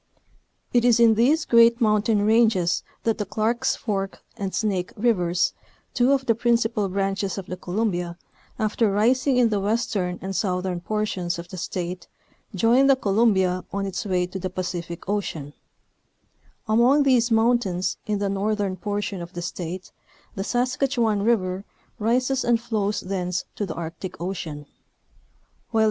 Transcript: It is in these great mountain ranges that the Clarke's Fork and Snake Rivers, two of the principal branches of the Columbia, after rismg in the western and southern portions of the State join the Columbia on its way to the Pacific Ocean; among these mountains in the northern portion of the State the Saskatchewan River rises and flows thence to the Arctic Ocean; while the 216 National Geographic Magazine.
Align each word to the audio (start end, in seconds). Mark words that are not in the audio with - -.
It 0.73 0.83
is 0.83 0.99
in 0.99 1.13
these 1.13 1.45
great 1.45 1.79
mountain 1.79 2.23
ranges 2.23 2.81
that 3.03 3.19
the 3.19 3.25
Clarke's 3.27 3.75
Fork 3.75 4.23
and 4.35 4.51
Snake 4.51 4.91
Rivers, 4.97 5.53
two 5.93 6.11
of 6.11 6.25
the 6.25 6.33
principal 6.33 6.89
branches 6.89 7.37
of 7.37 7.45
the 7.45 7.55
Columbia, 7.55 8.17
after 8.57 8.87
rismg 8.91 9.35
in 9.37 9.49
the 9.49 9.59
western 9.59 10.17
and 10.19 10.35
southern 10.35 10.81
portions 10.81 11.37
of 11.37 11.49
the 11.49 11.57
State 11.57 12.07
join 12.55 12.87
the 12.87 12.95
Columbia 12.95 13.63
on 13.71 13.85
its 13.85 14.03
way 14.03 14.25
to 14.25 14.39
the 14.39 14.49
Pacific 14.49 15.07
Ocean; 15.07 15.53
among 16.67 17.03
these 17.03 17.29
mountains 17.29 17.97
in 18.07 18.17
the 18.17 18.27
northern 18.27 18.77
portion 18.77 19.21
of 19.21 19.33
the 19.33 19.41
State 19.43 19.91
the 20.33 20.43
Saskatchewan 20.43 21.21
River 21.21 21.63
rises 21.99 22.43
and 22.43 22.59
flows 22.59 23.01
thence 23.01 23.45
to 23.53 23.67
the 23.67 23.75
Arctic 23.75 24.19
Ocean; 24.19 24.61
while 24.61 24.63
the 24.63 24.63
216 24.63 24.63
National 24.63 24.65
Geographic 24.65 25.73
Magazine. 25.73 25.79